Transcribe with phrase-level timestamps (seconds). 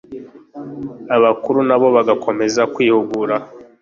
[1.15, 3.35] abakuru na bo bagakomeza kwihugura